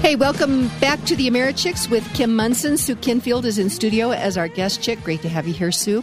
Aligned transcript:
Hey, 0.00 0.16
welcome 0.16 0.68
back 0.80 1.04
to 1.04 1.14
the 1.14 1.28
Americhicks 1.28 1.90
with 1.90 2.10
Kim 2.14 2.34
Monson. 2.34 2.78
Sue 2.78 2.96
Kinfield 2.96 3.44
is 3.44 3.58
in 3.58 3.68
studio 3.68 4.12
as 4.12 4.38
our 4.38 4.48
guest 4.48 4.82
chick. 4.82 4.98
Great 5.04 5.20
to 5.20 5.28
have 5.28 5.46
you 5.46 5.52
here, 5.52 5.70
Sue. 5.70 6.02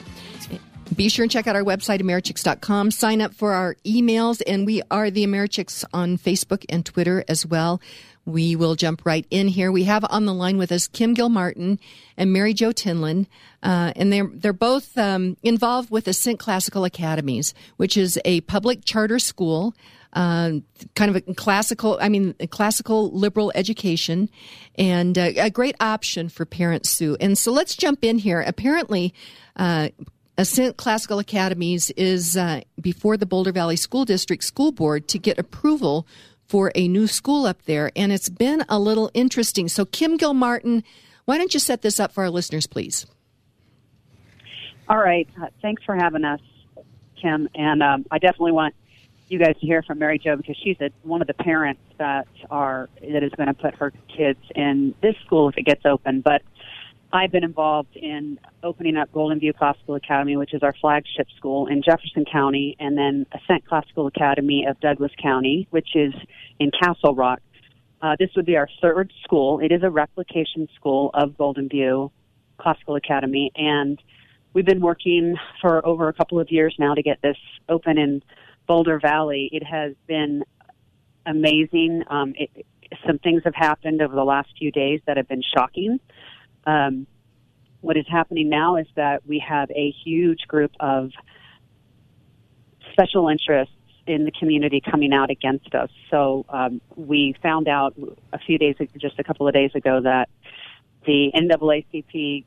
Be 0.96 1.10
sure 1.10 1.24
and 1.24 1.32
check 1.32 1.48
out 1.48 1.56
our 1.56 1.64
website, 1.64 2.00
Americhicks.com. 2.00 2.92
Sign 2.92 3.22
up 3.22 3.34
for 3.34 3.54
our 3.54 3.76
emails, 3.86 4.40
and 4.46 4.68
we 4.68 4.84
are 4.92 5.10
the 5.10 5.26
Americhicks 5.26 5.84
on 5.94 6.20
Facebook 6.20 6.64
and 6.70 6.86
Twitter 6.86 7.26
as 7.28 7.44
well. 7.44 7.82
We 8.28 8.58
will 8.58 8.76
jump 8.76 9.06
right 9.06 9.26
in 9.32 9.48
here. 9.48 9.72
We 9.72 9.86
have 9.86 10.06
on 10.10 10.26
the 10.26 10.34
line 10.34 10.58
with 10.58 10.72
us 10.72 10.88
Kim 10.88 11.14
Gilmartin 11.14 11.80
and 12.18 12.34
Mary 12.34 12.54
Jo 12.54 12.72
Tinlin, 12.72 13.26
uh, 13.64 13.94
and 13.96 14.12
they're 14.12 14.28
they're 14.28 14.54
both 14.54 14.98
um, 14.98 15.38
involved 15.44 15.90
with 15.90 16.08
Ascent 16.08 16.38
Classical 16.38 16.84
Academies, 16.84 17.54
which 17.78 17.96
is 17.96 18.20
a 18.26 18.42
public 18.42 18.84
charter 18.84 19.18
school 19.18 19.74
uh, 20.14 20.52
kind 20.96 21.16
of 21.16 21.24
a 21.28 21.34
classical, 21.36 21.98
I 22.02 22.10
mean, 22.10 22.34
classical 22.50 23.12
liberal 23.12 23.52
education 23.56 24.30
and 24.78 25.18
a 25.18 25.50
great 25.50 25.76
option 25.80 26.28
for 26.28 26.46
parents, 26.46 26.90
Sue. 26.90 27.18
And 27.20 27.38
so 27.38 27.52
let's 27.52 27.76
jump 27.76 28.04
in 28.04 28.18
here. 28.18 28.42
Apparently, 28.42 29.14
uh, 29.56 29.90
Ascent 30.38 30.78
Classical 30.78 31.20
Academies 31.20 31.92
is 31.92 32.38
uh, 32.38 32.62
before 32.80 33.18
the 33.18 33.26
Boulder 33.26 33.52
Valley 33.52 33.76
School 33.76 34.06
District 34.06 34.44
School 34.44 34.72
Board 34.72 35.08
to 35.10 35.18
get 35.18 35.40
approval 35.40 36.08
for 36.48 36.72
a 36.76 36.88
new 36.88 37.08
school 37.08 37.46
up 37.46 37.64
there. 37.64 37.92
And 37.96 38.12
it's 38.12 38.30
been 38.30 38.64
a 38.70 38.80
little 38.80 39.12
interesting. 39.14 39.68
So, 39.68 39.86
Kim 39.86 40.18
Gilmartin, 40.18 40.84
why 41.26 41.38
don't 41.38 41.54
you 41.54 41.60
set 41.60 41.82
this 41.82 42.00
up 42.00 42.12
for 42.12 42.24
our 42.24 42.30
listeners, 42.30 42.68
please? 42.68 43.06
All 44.90 44.98
right. 44.98 45.28
Uh, 45.42 45.48
thanks 45.62 45.84
for 45.84 45.96
having 45.96 46.24
us, 46.24 46.40
Kim. 47.22 47.50
And 47.54 47.84
um, 47.84 48.06
I 48.10 48.20
definitely 48.20 48.54
want 48.54 48.74
you 49.28 49.40
guys 49.40 49.56
to 49.60 49.66
hear 49.66 49.84
from 49.84 50.00
Mary 50.00 50.20
Jo 50.20 50.38
because 50.38 50.56
she's 50.64 50.78
a, 50.80 50.90
one 51.04 51.22
of 51.22 51.28
the 51.28 51.34
parents 51.34 51.82
that 51.98 52.28
are 52.50 52.90
that 53.02 53.24
is 53.24 53.32
going 53.34 53.48
to 53.48 53.54
put 53.54 53.76
her 53.76 53.92
kids 54.16 54.40
in 54.56 54.96
this 55.02 55.16
school 55.26 55.50
if 55.50 55.58
it 55.58 55.64
gets 55.64 55.86
open. 55.86 56.22
But 56.22 56.42
I've 57.18 57.32
been 57.32 57.44
involved 57.44 57.96
in 57.96 58.40
opening 58.62 58.96
up 58.96 59.12
Golden 59.12 59.40
View 59.40 59.52
Classical 59.52 59.96
Academy, 59.96 60.38
which 60.38 60.54
is 60.54 60.62
our 60.62 60.74
flagship 60.80 61.28
school 61.36 61.66
in 61.66 61.82
Jefferson 61.82 62.26
County, 62.32 62.76
and 62.80 62.96
then 62.96 63.26
Ascent 63.32 63.68
Classical 63.68 64.06
Academy 64.06 64.68
of 64.70 64.80
Douglas 64.82 65.12
County, 65.20 65.68
which 65.72 65.96
is 65.96 66.14
in 66.60 66.70
Castle 66.80 67.16
Rock. 67.16 67.40
Uh, 68.04 68.16
this 68.20 68.30
would 68.36 68.46
be 68.46 68.56
our 68.56 68.70
third 68.84 69.12
school. 69.24 69.60
It 69.60 69.72
is 69.72 69.82
a 69.82 69.90
replication 69.90 70.68
school 70.76 71.10
of 71.16 71.36
Golden 71.36 71.68
View 71.68 72.12
Classical 72.60 72.96
Academy, 72.96 73.52
and 73.56 74.00
we've 74.54 74.66
been 74.66 74.82
working 74.82 75.38
for 75.60 75.84
over 75.84 76.10
a 76.10 76.14
couple 76.14 76.40
of 76.40 76.52
years 76.52 76.76
now 76.78 76.94
to 76.94 77.02
get 77.02 77.20
this 77.24 77.38
open 77.68 77.98
in 77.98 78.22
Boulder 78.68 79.00
Valley. 79.00 79.50
It 79.52 79.64
has 79.64 79.94
been 80.06 80.44
amazing. 81.26 82.04
Um, 82.12 82.36
it, 82.38 82.68
some 83.08 83.18
things 83.18 83.42
have 83.44 83.56
happened 83.56 84.04
over 84.04 84.16
the 84.16 84.24
last 84.24 84.50
few 84.56 84.72
days 84.72 85.02
that 85.08 85.18
have 85.18 85.28
been 85.28 85.44
shocking. 85.56 86.00
Um, 86.68 87.08
what 87.82 87.98
is 87.98 88.06
happening 88.08 88.50
now 88.50 88.76
is 88.76 88.88
that 88.96 89.26
we 89.26 89.40
have 89.40 89.72
a 89.72 89.94
huge 90.04 90.42
group 90.48 90.72
of 90.80 91.12
special 92.92 93.30
interests 93.30 93.74
in 94.06 94.26
the 94.26 94.32
community 94.32 94.82
coming 94.82 95.14
out 95.14 95.30
against 95.30 95.74
us. 95.74 95.90
So 96.12 96.46
um, 96.50 96.82
we 96.96 97.36
found 97.42 97.68
out 97.68 97.96
a 98.34 98.40
few 98.40 98.58
days, 98.58 98.76
just 98.98 99.18
a 99.20 99.24
couple 99.24 99.48
of 99.48 99.54
days 99.54 99.72
ago, 99.76 100.02
that 100.02 100.30
the 101.06 101.32
NAACP 101.34 102.46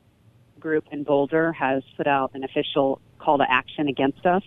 group 0.58 0.84
in 0.90 1.04
Boulder 1.04 1.52
has 1.52 1.82
put 1.96 2.06
out 2.06 2.32
an 2.34 2.44
official 2.44 3.00
call 3.18 3.38
to 3.38 3.50
action 3.50 3.88
against 3.88 4.26
us 4.26 4.42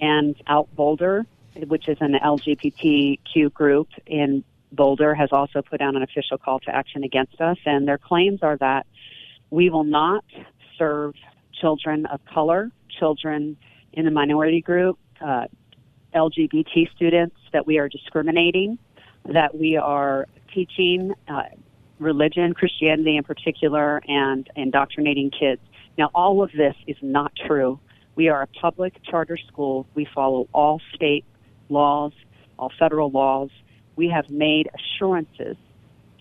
and 0.00 0.36
Out 0.46 0.74
Boulder, 0.74 1.26
which 1.66 1.88
is 1.88 1.96
an 2.00 2.14
LGBTQ 2.22 3.52
group 3.52 3.88
in 4.06 4.44
Boulder, 4.72 5.14
has 5.14 5.30
also 5.32 5.62
put 5.62 5.80
out 5.80 5.96
an 5.96 6.02
official 6.02 6.38
call 6.38 6.60
to 6.60 6.74
action 6.74 7.04
against 7.04 7.40
us. 7.40 7.56
And 7.64 7.86
their 7.86 7.98
claims 7.98 8.40
are 8.42 8.56
that 8.58 8.86
we 9.50 9.70
will 9.70 9.84
not 9.84 10.24
serve 10.76 11.14
children 11.60 12.06
of 12.06 12.20
color, 12.26 12.70
children 12.98 13.56
in 13.92 14.04
the 14.04 14.10
minority 14.10 14.60
group, 14.60 14.98
uh, 15.20 15.46
LGBT 16.14 16.90
students, 16.94 17.36
that 17.52 17.66
we 17.66 17.78
are 17.78 17.88
discriminating, 17.88 18.78
that 19.24 19.56
we 19.56 19.76
are 19.76 20.26
teaching 20.54 21.12
uh, 21.28 21.42
religion, 21.98 22.54
Christianity 22.54 23.16
in 23.16 23.24
particular, 23.24 24.02
and 24.06 24.48
indoctrinating 24.56 25.30
kids. 25.30 25.60
Now, 25.96 26.10
all 26.14 26.42
of 26.42 26.52
this 26.52 26.74
is 26.86 26.96
not 27.02 27.32
true. 27.46 27.80
We 28.14 28.28
are 28.28 28.42
a 28.42 28.46
public 28.46 28.94
charter 29.04 29.36
school. 29.36 29.86
We 29.94 30.06
follow 30.14 30.48
all 30.52 30.80
state 30.94 31.24
laws, 31.68 32.12
all 32.58 32.72
federal 32.78 33.10
laws. 33.10 33.50
We 33.98 34.10
have 34.10 34.30
made 34.30 34.70
assurances 34.78 35.56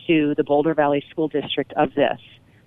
to 0.08 0.34
the 0.34 0.44
Boulder 0.44 0.74
Valley 0.74 1.06
School 1.12 1.28
District 1.28 1.72
of 1.74 1.94
this. 1.94 2.20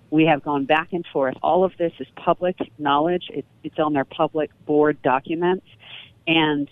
We 0.08 0.26
have 0.26 0.44
gone 0.44 0.66
back 0.66 0.92
and 0.92 1.04
forth. 1.12 1.34
All 1.42 1.64
of 1.64 1.72
this 1.78 1.92
is 1.98 2.06
public 2.14 2.56
knowledge. 2.78 3.24
It, 3.28 3.44
it's 3.64 3.80
on 3.80 3.92
their 3.92 4.04
public 4.04 4.50
board 4.66 5.02
documents, 5.02 5.66
and 6.28 6.70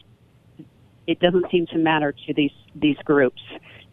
it 1.09 1.19
doesn't 1.19 1.51
seem 1.51 1.67
to 1.67 1.79
matter 1.79 2.15
to 2.29 2.33
these 2.33 2.53
these 2.77 2.97
groups. 2.99 3.43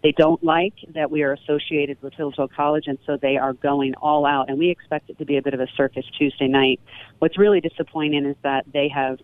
They 0.03 0.11
don't 0.11 0.43
like 0.43 0.75
that 0.93 1.09
we 1.09 1.23
are 1.23 1.33
associated 1.33 1.99
with 2.03 2.13
Hillsdale 2.13 2.47
College, 2.47 2.83
and 2.85 2.99
so 3.07 3.17
they 3.19 3.37
are 3.37 3.53
going 3.53 3.95
all 3.95 4.27
out. 4.27 4.49
And 4.49 4.59
we 4.59 4.69
expect 4.69 5.09
it 5.09 5.17
to 5.17 5.25
be 5.25 5.37
a 5.37 5.41
bit 5.41 5.55
of 5.55 5.59
a 5.59 5.67
circus 5.75 6.05
Tuesday 6.19 6.47
night. 6.47 6.79
What's 7.17 7.39
really 7.39 7.61
disappointing 7.61 8.25
is 8.27 8.35
that 8.43 8.65
they 8.71 8.89
have 8.89 9.17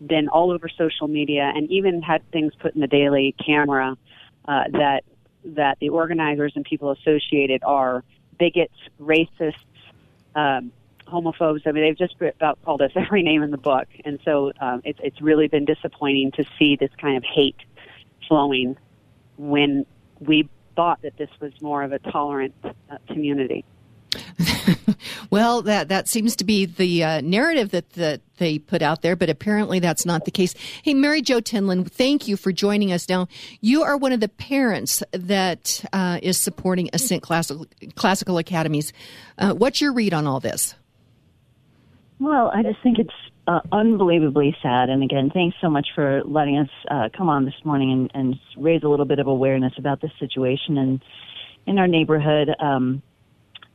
been 0.00 0.28
all 0.28 0.52
over 0.52 0.68
social 0.68 1.08
media 1.08 1.50
and 1.52 1.68
even 1.68 2.00
had 2.00 2.30
things 2.30 2.52
put 2.60 2.76
in 2.76 2.80
the 2.80 2.86
daily 2.86 3.34
camera 3.44 3.96
uh, 4.48 4.64
that 4.72 5.04
that 5.44 5.78
the 5.80 5.90
organizers 5.90 6.52
and 6.56 6.64
people 6.64 6.90
associated 6.90 7.62
are 7.62 8.02
bigots, 8.38 8.74
racists, 9.00 9.54
um, 10.34 10.72
homophobes. 11.06 11.62
I 11.66 11.72
mean, 11.72 11.84
they've 11.84 11.98
just 11.98 12.16
about 12.20 12.62
called 12.64 12.82
us 12.82 12.92
every 12.96 13.22
name 13.22 13.42
in 13.42 13.50
the 13.50 13.58
book, 13.58 13.88
and 14.04 14.18
so 14.24 14.52
um, 14.60 14.82
it's 14.84 15.00
it's 15.02 15.20
really 15.20 15.48
been 15.48 15.64
disappointing 15.64 16.32
to 16.32 16.44
see 16.58 16.76
this 16.76 16.90
kind 17.00 17.16
of 17.16 17.24
hate 17.24 17.56
flowing 18.28 18.76
when 19.36 19.86
we 20.20 20.48
thought 20.74 21.00
that 21.02 21.16
this 21.16 21.30
was 21.40 21.52
more 21.60 21.82
of 21.82 21.92
a 21.92 21.98
tolerant 21.98 22.54
uh, 22.64 22.98
community. 23.08 23.64
well, 25.30 25.62
that 25.62 25.88
that 25.88 26.08
seems 26.08 26.36
to 26.36 26.44
be 26.44 26.66
the 26.66 27.02
uh, 27.02 27.20
narrative 27.20 27.70
that 27.70 27.90
that 27.90 28.20
they 28.36 28.58
put 28.58 28.82
out 28.82 29.02
there, 29.02 29.16
but 29.16 29.30
apparently 29.30 29.78
that's 29.78 30.06
not 30.06 30.24
the 30.24 30.30
case. 30.30 30.54
Hey, 30.82 30.94
Mary 30.94 31.22
Jo 31.22 31.40
Tinlin, 31.40 31.90
thank 31.90 32.28
you 32.28 32.36
for 32.36 32.52
joining 32.52 32.92
us. 32.92 33.08
Now, 33.08 33.28
you 33.60 33.82
are 33.82 33.96
one 33.96 34.12
of 34.12 34.20
the 34.20 34.28
parents 34.28 35.02
that 35.12 35.84
uh, 35.92 36.18
is 36.22 36.38
supporting 36.38 36.90
Ascent 36.92 37.22
Classical, 37.22 37.66
Classical 37.94 38.38
Academies. 38.38 38.92
Uh, 39.38 39.54
what's 39.54 39.80
your 39.80 39.92
read 39.92 40.14
on 40.14 40.26
all 40.26 40.40
this? 40.40 40.74
Well, 42.18 42.50
I 42.54 42.62
just 42.62 42.82
think 42.82 42.98
it's 42.98 43.10
uh, 43.46 43.60
unbelievably 43.72 44.56
sad. 44.62 44.88
And 44.88 45.02
again, 45.02 45.30
thanks 45.32 45.56
so 45.60 45.68
much 45.68 45.88
for 45.94 46.22
letting 46.24 46.58
us 46.58 46.70
uh, 46.90 47.08
come 47.16 47.28
on 47.28 47.44
this 47.44 47.54
morning 47.64 47.92
and, 47.92 48.10
and 48.14 48.40
raise 48.56 48.82
a 48.82 48.88
little 48.88 49.04
bit 49.04 49.18
of 49.18 49.26
awareness 49.26 49.72
about 49.78 50.00
this 50.00 50.10
situation 50.18 50.78
and 50.78 51.04
in 51.66 51.78
our 51.78 51.86
neighborhood. 51.86 52.48
Um, 52.58 53.02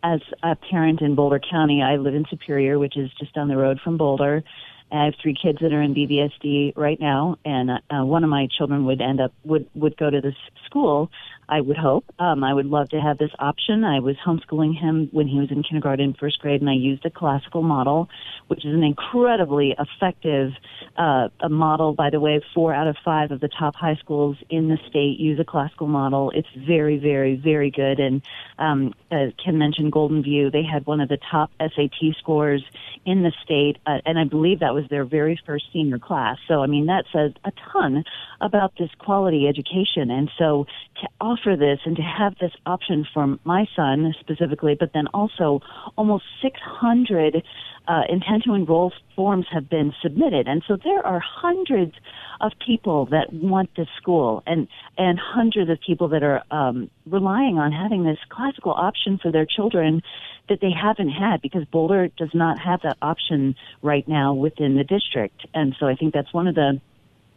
as 0.04 0.20
a 0.44 0.56
parent 0.56 1.02
in 1.02 1.16
Boulder 1.16 1.40
County, 1.40 1.82
I 1.82 1.98
live 1.98 2.16
in 2.16 2.26
Superior, 2.30 2.80
which 2.80 2.98
is 2.98 3.10
just 3.20 3.34
down 3.34 3.48
the 3.48 3.58
road 3.58 3.80
from 3.84 3.98
Boulder. 3.98 4.44
I 4.92 5.06
have 5.06 5.14
three 5.22 5.36
kids 5.42 5.60
that 5.62 5.72
are 5.72 5.82
in 5.82 5.94
BVSD 5.94 6.74
right 6.76 7.00
now, 7.00 7.38
and 7.46 7.72
uh, 7.72 8.06
one 8.06 8.24
of 8.24 8.30
my 8.30 8.48
children 8.58 8.86
would 8.86 9.02
end 9.02 9.22
up 9.22 9.34
would 9.46 9.70
would 9.74 9.96
go 9.96 10.10
to 10.10 10.20
this 10.20 10.36
school 10.66 11.10
I 11.52 11.60
would 11.60 11.76
hope. 11.76 12.06
Um, 12.18 12.46
I 12.46 12.54
would 12.54 12.66
love 12.66 12.88
to 12.90 13.02
have 13.02 13.18
this 13.18 13.30
option. 13.38 13.84
I 13.84 14.00
was 14.00 14.16
homeschooling 14.26 14.74
him 14.74 15.10
when 15.12 15.28
he 15.28 15.38
was 15.38 15.52
in 15.52 15.64
kindergarten, 15.64 16.16
first 16.18 16.40
grade, 16.40 16.62
and 16.62 16.70
I 16.70 16.76
used 16.76 17.06
a 17.06 17.10
classical 17.10 17.62
model, 17.62 18.08
which 18.48 18.66
is 18.66 18.74
an 18.74 18.84
incredibly 18.84 19.76
effective 19.78 20.54
uh, 20.98 21.28
a 21.42 21.50
model. 21.50 21.94
By 21.94 22.10
the 22.10 22.22
way, 22.22 22.42
four 22.56 22.74
out 22.74 22.88
of 22.88 22.96
five 23.04 23.32
of 23.32 23.42
the 23.42 23.50
top 23.50 23.76
high 23.76 23.96
schools 23.96 24.38
in 24.50 24.70
the 24.70 24.78
state 24.90 25.20
use 25.20 25.40
a 25.42 25.44
classical 25.44 25.88
model. 25.88 26.32
It's 26.34 26.48
very, 26.56 26.98
very, 26.98 27.36
very 27.36 27.70
good. 27.70 28.00
And 28.00 28.22
um, 28.58 28.94
as 29.12 29.34
Ken 29.44 29.58
mentioned, 29.58 29.92
Golden 29.92 30.24
View, 30.24 30.52
they 30.52 30.64
had 30.64 30.86
one 30.86 31.02
of 31.02 31.10
the 31.10 31.18
top 31.30 31.52
SAT 31.60 32.16
scores 32.18 32.64
in 33.06 33.24
the 33.24 33.34
state, 33.44 33.78
uh, 33.86 33.98
and 34.06 34.18
I 34.18 34.24
believe 34.24 34.60
that 34.60 34.74
was 34.74 34.86
their 34.90 35.04
very 35.04 35.38
first 35.46 35.66
senior 35.74 36.00
class. 36.00 36.38
So, 36.48 36.62
I 36.62 36.68
mean, 36.68 36.86
that 36.86 37.06
says 37.12 37.34
a 37.44 37.52
ton 37.74 38.06
about 38.40 38.74
this 38.78 38.90
quality 39.00 39.48
education. 39.48 40.12
And 40.12 40.32
so, 40.38 40.66
to 41.02 41.08
offer 41.20 41.41
this 41.46 41.80
and 41.86 41.96
to 41.96 42.02
have 42.02 42.36
this 42.40 42.52
option 42.66 43.06
for 43.14 43.38
my 43.44 43.66
son 43.76 44.14
specifically, 44.20 44.76
but 44.80 44.92
then 44.94 45.08
also 45.14 45.62
almost 45.98 46.24
600 46.42 47.44
uh, 47.88 48.02
intent 48.10 48.44
to 48.44 48.54
enroll 48.54 48.94
forms 49.16 49.46
have 49.52 49.70
been 49.70 49.94
submitted, 50.02 50.48
and 50.48 50.64
so 50.68 50.78
there 50.84 51.06
are 51.06 51.20
hundreds 51.20 51.94
of 52.40 52.52
people 52.66 53.08
that 53.08 53.34
want 53.34 53.70
this 53.76 53.88
school, 53.98 54.44
and 54.46 54.68
and 54.98 55.20
hundreds 55.20 55.70
of 55.70 55.80
people 55.86 56.08
that 56.10 56.24
are 56.24 56.44
um, 56.52 56.90
relying 57.06 57.58
on 57.58 57.72
having 57.72 58.04
this 58.04 58.20
classical 58.30 58.72
option 58.72 59.20
for 59.22 59.32
their 59.32 59.46
children 59.46 60.02
that 60.48 60.60
they 60.62 60.72
haven't 60.72 61.10
had 61.10 61.42
because 61.42 61.66
Boulder 61.66 62.10
does 62.18 62.34
not 62.34 62.60
have 62.60 62.82
that 62.84 62.98
option 63.02 63.56
right 63.82 64.08
now 64.08 64.34
within 64.34 64.76
the 64.76 64.84
district, 64.84 65.46
and 65.54 65.76
so 65.80 65.88
I 65.88 65.96
think 65.96 66.14
that's 66.14 66.34
one 66.34 66.48
of 66.48 66.56
the 66.56 66.80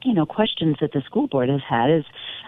you 0.04 0.14
know 0.14 0.26
questions 0.26 0.76
that 0.80 0.92
the 0.92 1.00
school 1.02 1.26
board 1.26 1.48
has 1.48 1.62
had 1.68 1.90
is 1.90 2.04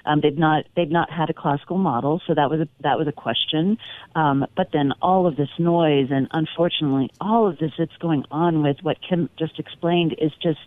Um, 0.07 0.21
they've 0.21 0.39
not 0.39 0.65
they've 0.77 0.91
not 0.91 1.11
had 1.11 1.31
a 1.31 1.35
classical 1.35 1.79
model, 1.79 2.23
so 2.27 2.35
that 2.35 2.49
was 2.49 2.61
a, 2.61 2.69
that 2.81 2.97
was 2.99 3.09
a 3.09 3.13
question. 3.13 3.77
Um, 4.15 4.47
but 4.57 4.69
then 4.73 4.93
all 5.03 5.27
of 5.27 5.37
this 5.37 5.51
noise 5.59 6.09
and 6.11 6.29
unfortunately 6.31 7.11
all 7.21 7.49
of 7.49 7.59
this 7.59 7.73
that's 7.77 7.97
going 7.99 8.25
on 8.31 8.63
with 8.63 8.79
what 8.83 8.99
Kim 9.07 9.29
just 9.37 9.59
explained 9.59 10.15
is 10.19 10.33
just 10.41 10.61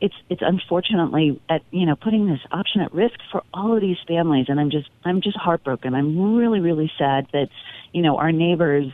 it's 0.00 0.14
it's 0.28 0.42
unfortunately 0.42 1.40
at 1.48 1.62
you 1.70 1.86
know 1.86 1.94
putting 1.94 2.26
this 2.26 2.40
option 2.50 2.80
at 2.80 2.92
risk 2.92 3.18
for 3.30 3.42
all 3.54 3.74
of 3.74 3.80
these 3.80 3.98
families 4.08 4.46
and 4.48 4.58
i'm 4.58 4.70
just 4.70 4.90
i'm 5.04 5.20
just 5.20 5.36
heartbroken 5.36 5.94
i'm 5.94 6.34
really 6.34 6.58
really 6.58 6.90
sad 6.98 7.26
that 7.32 7.48
you 7.92 8.02
know 8.02 8.16
our 8.16 8.32
neighbors 8.32 8.92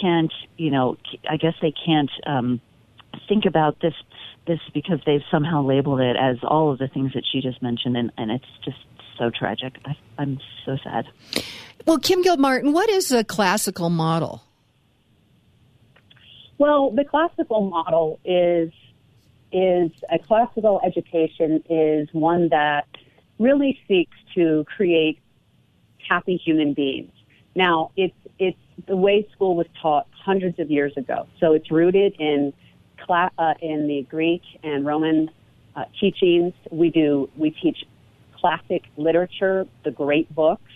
can't 0.00 0.32
you 0.56 0.70
know 0.70 0.96
i 1.28 1.36
guess 1.36 1.54
they 1.60 1.72
can't 1.72 2.10
um 2.24 2.60
think 3.28 3.46
about 3.46 3.80
this 3.80 3.94
this 4.48 4.60
because 4.74 4.98
they've 5.06 5.22
somehow 5.30 5.62
labeled 5.62 6.00
it 6.00 6.16
as 6.16 6.36
all 6.42 6.72
of 6.72 6.78
the 6.78 6.88
things 6.88 7.12
that 7.14 7.24
she 7.30 7.40
just 7.40 7.62
mentioned 7.62 7.96
and 7.96 8.10
and 8.18 8.30
it's 8.30 8.44
just 8.64 8.78
so 9.16 9.30
tragic 9.30 9.76
I, 9.84 9.96
i'm 10.18 10.40
so 10.64 10.76
sad 10.82 11.06
well 11.86 11.98
kim 11.98 12.22
gilmartin 12.22 12.72
what 12.72 12.88
is 12.88 13.12
a 13.12 13.22
classical 13.22 13.90
model 13.90 14.42
well 16.58 16.90
the 16.90 17.04
classical 17.04 17.68
model 17.68 18.18
is 18.24 18.72
is 19.52 19.90
a 20.10 20.18
classical 20.18 20.80
education 20.84 21.62
is 21.70 22.08
one 22.12 22.48
that 22.50 22.86
really 23.38 23.78
seeks 23.88 24.16
to 24.34 24.64
create 24.76 25.20
happy 26.08 26.36
human 26.36 26.74
beings. 26.74 27.12
Now, 27.54 27.90
it's 27.96 28.14
it's 28.38 28.58
the 28.86 28.96
way 28.96 29.26
school 29.32 29.56
was 29.56 29.66
taught 29.80 30.06
hundreds 30.12 30.58
of 30.58 30.70
years 30.70 30.92
ago. 30.96 31.26
So 31.40 31.52
it's 31.52 31.70
rooted 31.70 32.14
in 32.18 32.52
cla- 33.08 33.32
uh, 33.36 33.54
in 33.60 33.88
the 33.88 34.02
Greek 34.02 34.42
and 34.62 34.86
Roman 34.86 35.30
uh, 35.74 35.86
teachings. 35.98 36.54
We 36.70 36.90
do 36.90 37.28
we 37.36 37.50
teach 37.50 37.84
classic 38.36 38.84
literature, 38.96 39.66
the 39.82 39.90
great 39.90 40.32
books. 40.32 40.70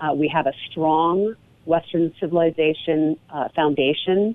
Uh, 0.00 0.14
we 0.14 0.28
have 0.28 0.46
a 0.46 0.54
strong 0.70 1.34
Western 1.66 2.14
civilization 2.18 3.18
uh, 3.28 3.48
foundation 3.54 4.34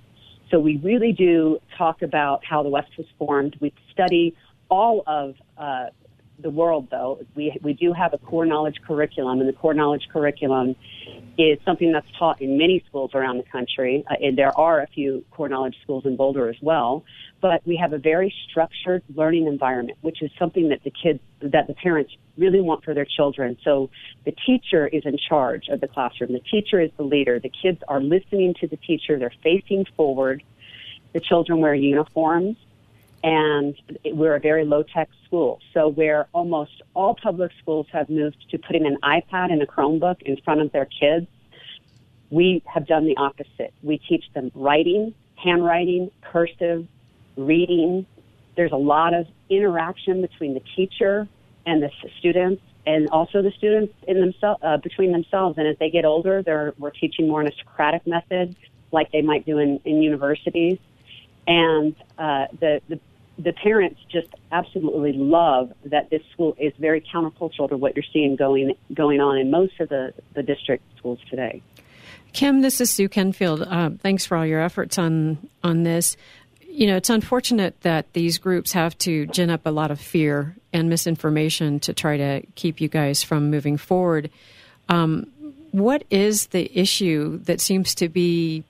so 0.51 0.60
we 0.60 0.78
really 0.78 1.13
do 1.13 1.60
talk 1.78 2.01
about 2.01 2.44
how 2.44 2.62
the 2.62 2.69
West 2.69 2.92
was 2.98 3.07
formed. 3.18 3.56
We 3.62 3.74
study 3.92 4.36
all 4.69 5.01
of 5.07 5.36
uh, 5.57 5.88
the 6.39 6.50
world, 6.50 6.89
though. 6.92 7.25
We, 7.36 7.57
we 7.62 7.74
do 7.74 7.94
have 7.94 8.13
a 8.13 8.18
core 8.18 8.45
knowledge 8.45 8.81
curriculum, 8.86 9.39
and 9.39 9.48
the 9.48 9.54
core 9.54 9.74
knowledge 9.74 10.10
curriculum 10.12 10.75
is 11.38 11.57
something 11.66 11.92
that's 11.92 12.07
taught 12.18 12.42
in 12.42 12.57
many 12.57 12.83
schools 12.88 13.12
around 13.13 13.38
the 13.38 13.50
country. 13.51 14.04
Uh, 14.10 14.16
and 14.22 14.38
there 14.38 14.57
are 14.57 14.81
a 14.81 14.88
few 14.88 15.24
core 15.31 15.50
knowledge 15.50 15.75
schools 15.83 16.06
in 16.06 16.16
Boulder 16.16 16.50
as 16.50 16.56
well. 16.62 17.04
But 17.42 17.66
we 17.66 17.78
have 17.78 17.94
a 17.94 17.98
very 17.98 18.33
structured 18.50 19.04
learning 19.16 19.48
environment, 19.48 19.98
which 20.01 20.22
is 20.22 20.30
something 20.38 20.69
that 20.69 20.83
the 20.83 20.92
kids, 20.92 21.19
that 21.42 21.68
the 21.68 21.74
parents 21.74 22.12
really 22.38 22.62
want 22.62 22.83
for 22.83 22.94
their 22.94 23.06
children. 23.06 23.57
So 23.63 23.89
the 24.25 24.33
teacher 24.45 24.88
is 24.88 25.04
in 25.06 25.18
charge 25.18 25.68
of 25.69 25.81
the 25.81 25.88
classroom. 25.88 26.33
The 26.33 26.39
teacher 26.39 26.80
is 26.80 26.92
the 26.98 27.04
leader. 27.04 27.39
The 27.39 27.51
kids 27.62 27.81
are 27.88 28.01
listening 28.01 28.54
to 28.62 28.68
the 28.68 28.77
teacher. 28.77 29.18
They're 29.18 29.34
facing 29.42 29.86
forward. 29.95 30.44
The 31.13 31.19
children 31.19 31.60
wear 31.60 31.74
uniforms 31.74 32.57
and 33.23 33.75
we're 34.06 34.35
a 34.35 34.39
very 34.39 34.65
low 34.65 34.83
tech 34.83 35.09
school. 35.25 35.59
So 35.73 35.88
where 35.88 36.27
almost 36.33 36.81
all 36.94 37.15
public 37.15 37.51
schools 37.62 37.88
have 37.91 38.09
moved 38.09 38.38
to 38.50 38.57
putting 38.57 38.85
an 38.85 38.97
iPad 39.03 39.51
and 39.51 39.62
a 39.62 39.65
Chromebook 39.65 40.21
in 40.23 40.38
front 40.38 40.62
of 40.62 40.71
their 40.71 40.85
kids, 40.85 41.27
we 42.29 42.63
have 42.65 42.88
done 42.88 43.06
the 43.06 43.18
opposite. 43.18 43.73
We 43.83 43.97
teach 43.97 44.23
them 44.33 44.51
writing, 44.56 45.13
handwriting, 45.35 46.12
cursive, 46.21 46.88
reading. 47.35 48.06
There's 48.56 48.71
a 48.71 48.77
lot 48.77 49.13
of 49.13 49.27
interaction 49.50 50.21
between 50.21 50.53
the 50.53 50.62
teacher 50.75 51.27
and 51.65 51.83
the 51.83 51.91
students 52.19 52.63
and 52.85 53.09
also 53.09 53.41
the 53.41 53.51
students 53.51 53.94
in 54.07 54.19
themselves 54.19 54.59
uh, 54.63 54.77
between 54.77 55.12
themselves 55.12 55.57
and 55.57 55.67
as 55.67 55.77
they 55.77 55.91
get 55.91 56.03
older 56.03 56.41
they're 56.41 56.74
we're 56.79 56.89
teaching 56.89 57.27
more 57.27 57.41
in 57.41 57.47
a 57.47 57.56
socratic 57.57 58.07
method 58.07 58.56
like 58.91 59.12
they 59.12 59.21
might 59.21 59.45
do 59.45 59.59
in, 59.59 59.79
in 59.85 60.01
universities 60.01 60.79
and 61.47 61.95
uh, 62.17 62.47
the, 62.59 62.81
the 62.88 63.00
the 63.43 63.53
parents 63.53 63.99
just 64.09 64.27
absolutely 64.51 65.13
love 65.13 65.73
that 65.85 66.09
this 66.09 66.21
school 66.31 66.55
is 66.59 66.73
very 66.79 67.01
countercultural 67.01 67.69
to 67.69 67.77
what 67.77 67.95
you're 67.95 68.05
seeing 68.11 68.35
going 68.35 68.75
going 68.93 69.19
on 69.19 69.38
in 69.38 69.49
most 69.49 69.79
of 69.79 69.89
the, 69.89 70.13
the 70.33 70.43
district 70.43 70.83
schools 70.97 71.19
today. 71.29 71.61
Kim, 72.33 72.61
this 72.61 72.79
is 72.79 72.89
Sue 72.89 73.09
Kenfield. 73.09 73.61
Uh, 73.61 73.91
thanks 73.99 74.25
for 74.25 74.38
all 74.38 74.45
your 74.45 74.61
efforts 74.61 74.97
on 74.97 75.38
on 75.63 75.83
this. 75.83 76.17
You 76.67 76.88
know, 76.88 76.95
it's 76.95 77.09
unfortunate 77.09 77.79
that 77.81 78.13
these 78.13 78.38
groups 78.38 78.71
have 78.71 78.97
to 78.99 79.27
gin 79.27 79.49
up 79.49 79.65
a 79.65 79.71
lot 79.71 79.91
of 79.91 79.99
fear 79.99 80.55
and 80.71 80.89
misinformation 80.89 81.79
to 81.81 81.93
try 81.93 82.17
to 82.17 82.41
keep 82.55 82.79
you 82.79 82.88
guys 82.88 83.23
from 83.23 83.49
moving 83.49 83.75
forward. 83.75 84.29
Um, 84.88 85.27
what 85.71 86.03
is 86.09 86.47
the 86.47 86.71
issue 86.77 87.39
that 87.39 87.59
seems 87.59 87.95
to 87.95 88.07
be 88.07 88.63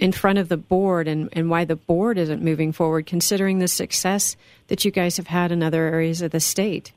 in 0.00 0.12
front 0.12 0.38
of 0.38 0.48
the 0.48 0.56
board 0.56 1.06
and, 1.06 1.28
and 1.34 1.50
why 1.50 1.64
the 1.64 1.76
board 1.76 2.16
isn't 2.18 2.42
moving 2.42 2.72
forward, 2.72 3.06
considering 3.06 3.58
the 3.58 3.68
success 3.68 4.34
that 4.68 4.84
you 4.84 4.90
guys 4.90 5.18
have 5.18 5.26
had 5.26 5.52
in 5.52 5.62
other 5.62 5.84
areas 5.84 6.22
of 6.22 6.30
the 6.30 6.40
state? 6.40 6.92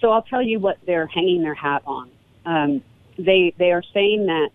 So 0.00 0.10
I'll 0.10 0.22
tell 0.22 0.42
you 0.42 0.58
what 0.58 0.78
they're 0.86 1.06
hanging 1.06 1.42
their 1.42 1.54
hat 1.54 1.82
on. 1.86 2.10
Um, 2.44 2.82
they 3.16 3.54
they 3.58 3.72
are 3.72 3.82
saying 3.94 4.26
that 4.26 4.50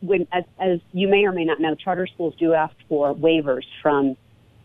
when, 0.00 0.26
as, 0.32 0.44
as 0.58 0.80
you 0.92 1.08
may 1.08 1.24
or 1.24 1.32
may 1.32 1.44
not 1.44 1.60
know, 1.60 1.74
charter 1.74 2.06
schools 2.06 2.34
do 2.38 2.54
ask 2.54 2.74
for 2.88 3.14
waivers 3.14 3.64
from 3.82 4.16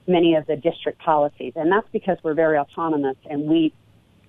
many 0.08 0.36
of 0.36 0.48
the 0.48 0.56
district 0.56 1.00
policies, 1.00 1.54
and 1.56 1.72
that's 1.72 1.88
because 1.92 2.18
we're 2.24 2.34
very 2.34 2.58
autonomous 2.58 3.18
and 3.30 3.48
we 3.48 3.74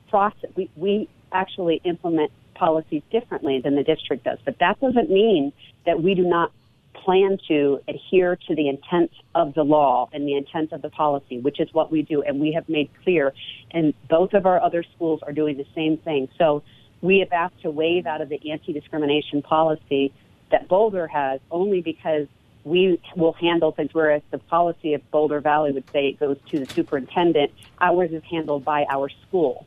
process 0.08 0.50
we, 0.56 0.70
we 0.76 1.08
actually 1.32 1.80
implement 1.84 2.32
policies 2.54 3.02
differently 3.10 3.60
than 3.60 3.76
the 3.76 3.84
district 3.84 4.24
does. 4.24 4.38
But 4.44 4.58
that 4.58 4.78
doesn't 4.80 5.10
mean 5.10 5.52
that 5.86 6.02
we 6.02 6.14
do 6.14 6.24
not 6.24 6.52
plan 6.94 7.38
to 7.48 7.80
adhere 7.88 8.36
to 8.36 8.54
the 8.54 8.68
intent 8.68 9.10
of 9.34 9.54
the 9.54 9.62
law 9.62 10.08
and 10.12 10.26
the 10.26 10.34
intent 10.34 10.72
of 10.72 10.82
the 10.82 10.90
policy, 10.90 11.38
which 11.38 11.60
is 11.60 11.72
what 11.72 11.90
we 11.90 12.02
do. 12.02 12.22
And 12.22 12.40
we 12.40 12.52
have 12.52 12.68
made 12.68 12.90
clear, 13.02 13.32
and 13.70 13.94
both 14.08 14.34
of 14.34 14.46
our 14.46 14.60
other 14.60 14.82
schools 14.94 15.20
are 15.22 15.32
doing 15.32 15.56
the 15.56 15.66
same 15.74 15.96
thing. 15.98 16.28
So 16.36 16.62
we 17.00 17.20
have 17.20 17.32
asked 17.32 17.62
to 17.62 17.70
waive 17.70 18.06
out 18.06 18.20
of 18.20 18.28
the 18.28 18.50
anti 18.50 18.72
discrimination 18.72 19.42
policy 19.42 20.12
that 20.50 20.68
Boulder 20.68 21.06
has 21.06 21.40
only 21.50 21.80
because 21.80 22.26
we 22.64 23.00
will 23.16 23.32
handle 23.32 23.72
things, 23.72 23.90
whereas 23.92 24.22
the 24.30 24.38
policy 24.38 24.94
of 24.94 25.10
Boulder 25.10 25.40
Valley 25.40 25.72
would 25.72 25.88
say 25.90 26.08
it 26.08 26.20
goes 26.20 26.36
to 26.50 26.58
the 26.64 26.72
superintendent. 26.72 27.52
Ours 27.80 28.10
is 28.12 28.22
handled 28.24 28.64
by 28.64 28.84
our 28.90 29.08
school. 29.08 29.66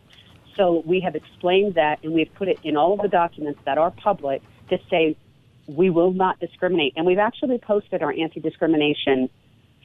So 0.55 0.83
we 0.85 0.99
have 0.99 1.15
explained 1.15 1.75
that 1.75 1.99
and 2.03 2.13
we've 2.13 2.31
put 2.35 2.47
it 2.47 2.59
in 2.63 2.77
all 2.77 2.93
of 2.93 3.01
the 3.01 3.07
documents 3.07 3.59
that 3.65 3.79
are 3.79 3.89
public 3.89 4.43
to 4.69 4.77
say 4.89 5.17
we 5.67 5.89
will 5.89 6.11
not 6.11 6.39
discriminate. 6.39 6.93
And 6.95 7.05
we've 7.05 7.19
actually 7.19 7.57
posted 7.57 8.03
our 8.03 8.11
anti-discrimination 8.11 9.29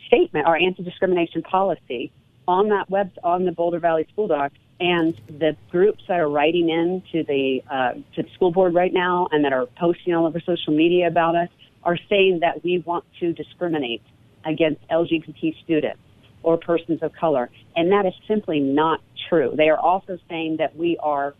statement, 0.06 0.46
our 0.46 0.56
anti-discrimination 0.56 1.42
policy 1.42 2.12
on 2.46 2.68
that 2.70 2.88
web, 2.90 3.12
on 3.22 3.44
the 3.44 3.52
Boulder 3.52 3.78
Valley 3.78 4.06
School 4.12 4.28
Doc. 4.28 4.52
And 4.80 5.20
the 5.26 5.56
groups 5.70 6.04
that 6.08 6.20
are 6.20 6.28
writing 6.28 6.68
in 6.68 7.02
to 7.12 7.24
the, 7.24 7.62
uh, 7.68 7.92
to 8.14 8.22
the 8.22 8.30
school 8.34 8.52
board 8.52 8.74
right 8.74 8.92
now 8.92 9.28
and 9.32 9.44
that 9.44 9.52
are 9.52 9.66
posting 9.66 10.14
all 10.14 10.26
over 10.26 10.40
social 10.40 10.72
media 10.72 11.08
about 11.08 11.34
us 11.34 11.48
are 11.82 11.98
saying 12.08 12.40
that 12.40 12.62
we 12.62 12.78
want 12.78 13.04
to 13.18 13.32
discriminate 13.32 14.02
against 14.44 14.86
LGBT 14.88 15.56
students 15.64 16.00
or 16.42 16.56
persons 16.56 17.02
of 17.02 17.12
color. 17.12 17.50
And 17.76 17.90
that 17.92 18.06
is 18.06 18.14
simply 18.26 18.60
not 18.60 19.00
true. 19.28 19.52
They 19.56 19.68
are 19.68 19.78
also 19.78 20.18
saying 20.28 20.58
that 20.58 20.76
we 20.76 20.96
are 20.98 21.34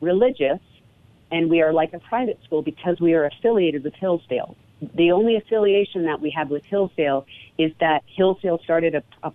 religious 0.00 0.60
and 1.30 1.50
we 1.50 1.62
are 1.62 1.72
like 1.72 1.92
a 1.92 1.98
private 2.00 2.38
school 2.44 2.62
because 2.62 3.00
we 3.00 3.14
are 3.14 3.26
affiliated 3.26 3.84
with 3.84 3.94
Hillsdale. 3.94 4.56
The 4.94 5.12
only 5.12 5.36
affiliation 5.36 6.04
that 6.04 6.20
we 6.20 6.30
have 6.36 6.50
with 6.50 6.64
Hillsdale 6.64 7.26
is 7.58 7.72
that 7.80 8.02
Hillsdale 8.06 8.58
started 8.64 8.94
a, 8.94 9.02
a 9.22 9.32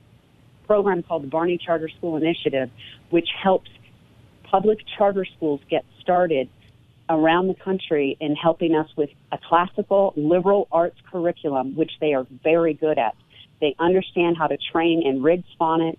program 0.65 1.03
called 1.03 1.23
the 1.23 1.27
Barney 1.27 1.59
Charter 1.63 1.89
School 1.89 2.17
Initiative, 2.17 2.69
which 3.11 3.29
helps 3.41 3.69
public 4.43 4.79
charter 4.97 5.25
schools 5.25 5.61
get 5.69 5.85
started 6.01 6.49
around 7.09 7.47
the 7.47 7.53
country 7.53 8.17
in 8.19 8.35
helping 8.35 8.75
us 8.75 8.89
with 8.97 9.09
a 9.31 9.37
classical 9.47 10.13
liberal 10.17 10.67
arts 10.71 10.97
curriculum, 11.11 11.75
which 11.75 11.91
they 12.01 12.13
are 12.13 12.25
very 12.43 12.73
good 12.73 12.97
at. 12.97 13.15
They 13.61 13.75
understand 13.79 14.37
how 14.37 14.47
to 14.47 14.57
train 14.71 15.03
in 15.05 15.21
Riggs 15.21 15.47
phonics, 15.59 15.97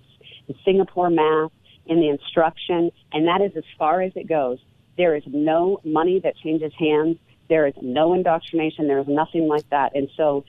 in 0.48 0.54
Singapore 0.64 1.10
math, 1.10 1.52
in 1.86 2.00
the 2.00 2.08
instruction, 2.08 2.90
and 3.12 3.28
that 3.28 3.40
is 3.40 3.52
as 3.56 3.64
far 3.78 4.02
as 4.02 4.12
it 4.16 4.28
goes. 4.28 4.58
There 4.96 5.14
is 5.14 5.24
no 5.26 5.80
money 5.84 6.20
that 6.20 6.36
changes 6.36 6.72
hands. 6.78 7.18
There 7.48 7.66
is 7.66 7.74
no 7.80 8.14
indoctrination. 8.14 8.88
There 8.88 8.98
is 8.98 9.08
nothing 9.08 9.46
like 9.46 9.68
that. 9.70 9.94
And 9.94 10.08
so 10.16 10.44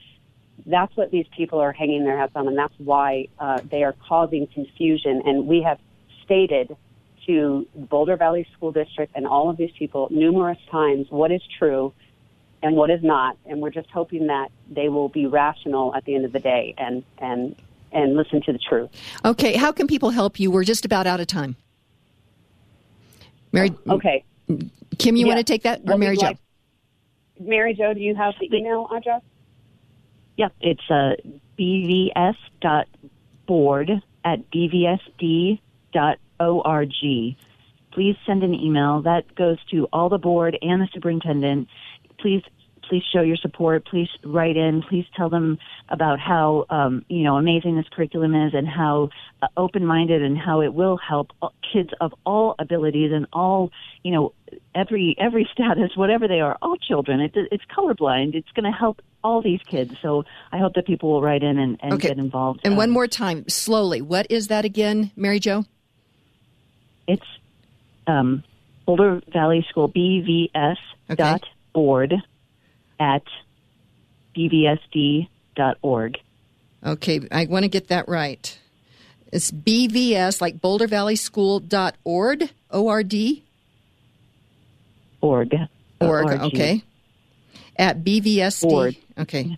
that's 0.66 0.94
what 0.96 1.10
these 1.10 1.26
people 1.36 1.60
are 1.60 1.72
hanging 1.72 2.04
their 2.04 2.18
hats 2.18 2.32
on, 2.34 2.48
and 2.48 2.58
that's 2.58 2.74
why 2.78 3.28
uh, 3.38 3.60
they 3.70 3.84
are 3.84 3.94
causing 4.08 4.46
confusion. 4.48 5.22
And 5.24 5.46
we 5.46 5.62
have 5.62 5.78
stated 6.24 6.76
to 7.26 7.66
Boulder 7.74 8.16
Valley 8.16 8.46
School 8.54 8.72
District 8.72 9.12
and 9.14 9.26
all 9.26 9.50
of 9.50 9.56
these 9.56 9.70
people 9.78 10.08
numerous 10.10 10.58
times 10.70 11.06
what 11.10 11.30
is 11.30 11.42
true 11.58 11.92
and 12.62 12.74
what 12.74 12.90
is 12.90 13.02
not, 13.02 13.36
and 13.46 13.60
we're 13.60 13.70
just 13.70 13.88
hoping 13.90 14.26
that 14.26 14.50
they 14.68 14.88
will 14.88 15.08
be 15.08 15.26
rational 15.26 15.94
at 15.94 16.04
the 16.04 16.14
end 16.14 16.24
of 16.24 16.32
the 16.32 16.40
day 16.40 16.74
and 16.76 17.04
and 17.18 17.54
and 17.92 18.16
listen 18.16 18.42
to 18.42 18.52
the 18.52 18.58
truth. 18.58 18.90
Okay, 19.24 19.56
how 19.56 19.72
can 19.72 19.86
people 19.86 20.10
help 20.10 20.40
you? 20.40 20.50
We're 20.50 20.64
just 20.64 20.84
about 20.84 21.06
out 21.06 21.20
of 21.20 21.26
time. 21.26 21.56
Mary, 23.52 23.70
Okay. 23.88 24.24
Kim, 24.98 25.16
you 25.16 25.26
Yeah. 25.26 25.34
want 25.34 25.46
to 25.46 25.52
take 25.52 25.62
that, 25.62 25.80
or 25.80 25.82
What 25.92 25.98
Mary 26.00 26.12
we'd 26.12 26.20
Jo? 26.20 26.26
like- 26.28 26.38
Mary 27.40 27.74
Jo, 27.74 27.94
do 27.94 28.00
you 28.00 28.14
have 28.16 28.34
the 28.40 28.48
email 28.56 28.88
address? 28.94 29.22
Yep, 30.36 30.52
it's 30.60 30.90
uh, 30.90 31.14
bvs.board 32.62 34.02
at 34.24 34.50
bvsd.org. 34.50 35.60
Please 37.92 38.16
send 38.26 38.42
an 38.44 38.54
email. 38.54 39.02
That 39.02 39.34
goes 39.34 39.58
to 39.70 39.86
all 39.92 40.08
the 40.08 40.18
board 40.18 40.56
and 40.62 40.80
the 40.82 40.88
superintendent. 40.92 41.68
Please, 42.18 42.42
please 42.88 43.02
show 43.12 43.20
your 43.22 43.36
support. 43.36 43.86
Please 43.86 44.08
write 44.24 44.56
in. 44.56 44.82
Please 44.88 45.04
tell 45.16 45.28
them 45.28 45.58
about 45.88 46.18
how 46.18 46.64
um, 46.70 47.04
you 47.08 47.22
know 47.24 47.36
amazing 47.36 47.76
this 47.76 47.86
curriculum 47.92 48.34
is 48.34 48.54
and 48.54 48.66
how 48.66 49.10
uh, 49.42 49.46
open-minded 49.56 50.22
and 50.22 50.36
how 50.38 50.60
it 50.62 50.72
will 50.74 50.96
help 50.96 51.30
kids 51.72 51.90
of 52.00 52.12
all 52.24 52.54
abilities 52.58 53.10
and 53.12 53.26
all 53.32 53.70
you 54.02 54.10
know 54.12 54.32
every 54.74 55.14
every 55.18 55.48
status, 55.52 55.90
whatever 55.96 56.26
they 56.28 56.40
are, 56.40 56.56
all 56.62 56.76
children. 56.76 57.20
It, 57.20 57.32
it's 57.52 57.64
colorblind. 57.76 58.34
It's 58.34 58.50
going 58.54 58.70
to 58.70 58.76
help 58.76 59.00
all 59.24 59.42
these 59.42 59.60
kids. 59.68 59.92
So 60.00 60.24
I 60.52 60.58
hope 60.58 60.74
that 60.74 60.86
people 60.86 61.10
will 61.10 61.20
write 61.22 61.42
in 61.42 61.58
and, 61.58 61.76
and 61.82 61.94
Okay. 61.94 62.08
get 62.08 62.18
involved. 62.18 62.60
And 62.64 62.76
one 62.76 62.88
Um, 62.90 62.92
more 62.94 63.08
time, 63.08 63.48
slowly. 63.48 64.00
What 64.00 64.26
is 64.30 64.46
that 64.46 64.64
again, 64.64 65.10
Mary 65.16 65.40
Jo? 65.40 65.64
It's 67.06 67.26
um, 68.06 68.44
Boulder 68.86 69.20
Valley 69.32 69.66
School 69.70 69.88
BVS 69.88 70.76
Okay. 71.10 71.16
dot 71.16 71.42
board 71.74 72.14
at 73.00 73.22
bvsd 74.36 75.28
dot 75.56 75.76
org. 75.82 76.18
Okay, 76.84 77.20
I 77.32 77.46
want 77.46 77.64
to 77.64 77.68
get 77.68 77.88
that 77.88 78.08
right. 78.08 78.58
It's 79.32 79.50
BVS, 79.50 80.40
like 80.40 80.60
Boulder 80.60 80.86
Valley 80.86 81.16
School 81.16 81.60
dot 81.60 81.96
org, 82.04 82.48
O-R-D, 82.70 83.44
Org. 85.20 85.52
org, 86.00 86.26
O-R-G. 86.26 86.44
okay. 86.46 86.82
At 87.76 88.02
BVSD. 88.04 88.62
Board. 88.68 88.96
Okay. 89.18 89.56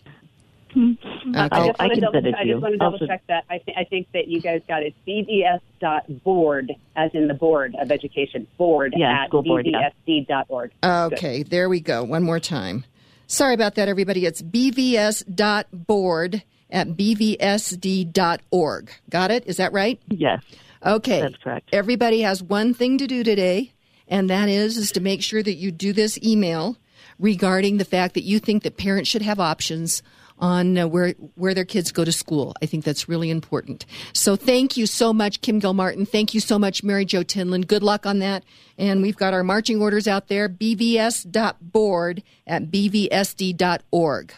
I 0.72 0.78
Okay. 0.78 0.96
just 0.96 1.00
I 1.34 1.46
want 1.46 1.76
to 1.78 1.88
can 1.88 2.00
double, 2.00 2.18
I 2.36 2.44
just 2.44 2.62
want 2.62 2.72
to 2.74 2.78
double 2.78 2.92
also, 2.94 3.06
check 3.06 3.22
that. 3.28 3.44
I, 3.50 3.58
th- 3.58 3.76
I 3.76 3.84
think 3.84 4.06
that 4.12 4.28
you 4.28 4.40
guys 4.40 4.62
got 4.68 4.82
it. 4.84 4.94
BVS.board, 5.06 6.72
as 6.96 7.10
in 7.12 7.26
the 7.28 7.34
Board 7.34 7.74
of 7.80 7.90
Education. 7.90 8.46
Board 8.56 8.94
Yeah, 8.96 9.22
at 9.24 9.28
school 9.28 9.42
board, 9.42 9.66
yeah. 9.66 9.90
BVSD.org. 10.06 10.70
Okay, 10.84 11.42
there 11.42 11.68
we 11.68 11.80
go. 11.80 12.04
One 12.04 12.22
more 12.22 12.38
time. 12.40 12.84
Sorry 13.30 13.54
about 13.54 13.76
that, 13.76 13.88
everybody. 13.88 14.26
It's 14.26 14.42
bvs.board 14.42 16.42
at 16.68 16.88
bvsd.org. 16.88 18.90
Got 19.08 19.30
it? 19.30 19.46
Is 19.46 19.56
that 19.58 19.72
right? 19.72 20.00
Yes. 20.08 20.42
Okay. 20.84 21.20
That's 21.20 21.36
correct. 21.36 21.68
Everybody 21.72 22.22
has 22.22 22.42
one 22.42 22.74
thing 22.74 22.98
to 22.98 23.06
do 23.06 23.22
today, 23.22 23.72
and 24.08 24.28
that 24.30 24.48
is 24.48 24.76
is 24.76 24.90
to 24.92 25.00
make 25.00 25.22
sure 25.22 25.44
that 25.44 25.54
you 25.54 25.70
do 25.70 25.92
this 25.92 26.18
email 26.24 26.76
regarding 27.20 27.76
the 27.76 27.84
fact 27.84 28.14
that 28.14 28.24
you 28.24 28.40
think 28.40 28.64
that 28.64 28.76
parents 28.76 29.08
should 29.08 29.22
have 29.22 29.38
options 29.38 30.02
on 30.40 30.78
uh, 30.78 30.88
where 30.88 31.12
where 31.34 31.54
their 31.54 31.64
kids 31.64 31.92
go 31.92 32.04
to 32.04 32.12
school. 32.12 32.54
I 32.62 32.66
think 32.66 32.84
that's 32.84 33.08
really 33.08 33.30
important. 33.30 33.86
So 34.12 34.36
thank 34.36 34.76
you 34.76 34.86
so 34.86 35.12
much, 35.12 35.40
Kim 35.40 35.58
Gilmartin. 35.58 36.06
Thank 36.06 36.34
you 36.34 36.40
so 36.40 36.58
much, 36.58 36.82
Mary 36.82 37.04
Jo 37.04 37.22
Tinlin. 37.22 37.66
Good 37.66 37.82
luck 37.82 38.06
on 38.06 38.18
that. 38.20 38.44
And 38.78 39.02
we've 39.02 39.16
got 39.16 39.34
our 39.34 39.44
marching 39.44 39.80
orders 39.80 40.08
out 40.08 40.28
there, 40.28 40.48
bvs.board 40.48 42.22
at 42.46 42.64
bvsd.org. 42.70 44.34